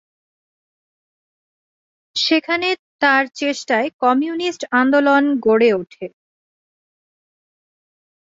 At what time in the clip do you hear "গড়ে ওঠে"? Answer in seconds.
5.45-6.05